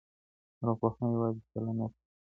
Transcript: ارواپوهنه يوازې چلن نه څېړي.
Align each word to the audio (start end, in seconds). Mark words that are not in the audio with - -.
ارواپوهنه 0.59 1.05
يوازې 1.15 1.41
چلن 1.51 1.75
نه 1.79 1.87
څېړي. 1.93 2.05